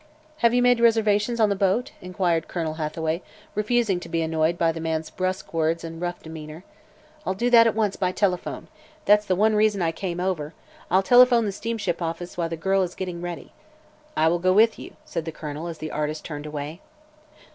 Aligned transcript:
"Have 0.37 0.51
you 0.51 0.63
made 0.63 0.79
reservations 0.79 1.39
on 1.39 1.49
the 1.49 1.55
boat?" 1.55 1.91
inquired 2.01 2.47
Colonel 2.47 2.73
Hathaway, 2.81 3.21
refusing 3.53 3.99
to 3.99 4.09
be 4.09 4.23
annoyed 4.23 4.57
by 4.57 4.71
the 4.71 4.79
man's 4.81 5.11
brusque 5.11 5.53
words 5.53 5.83
and 5.83 6.01
rough 6.01 6.23
demeanor. 6.23 6.63
"I'll 7.23 7.35
do 7.35 7.51
that 7.51 7.67
at 7.67 7.75
once, 7.75 7.97
by 7.97 8.11
telephone. 8.11 8.67
That's 9.05 9.29
one 9.29 9.53
reason 9.53 9.83
I 9.83 9.91
came 9.91 10.19
over. 10.19 10.55
I'll 10.89 11.03
telephone 11.03 11.45
the 11.45 11.51
steamship 11.51 12.01
office 12.01 12.35
while 12.35 12.49
the 12.49 12.57
girl 12.57 12.81
is 12.81 12.95
getting 12.95 13.21
ready." 13.21 13.53
"I 14.17 14.27
will 14.27 14.39
go 14.39 14.53
with 14.53 14.79
you," 14.79 14.95
said 15.05 15.25
the 15.25 15.31
Colonel, 15.31 15.67
as 15.67 15.77
the 15.77 15.91
artist 15.91 16.25
turned 16.25 16.47
away. 16.47 16.81